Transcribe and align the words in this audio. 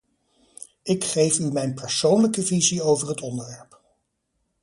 Ik 0.83 1.03
geef 1.03 1.39
u 1.39 1.51
mijn 1.51 1.73
persoonlijke 1.73 2.43
visie 2.45 2.81
over 2.83 3.07
het 3.07 3.21
onderwerp. 3.21 3.79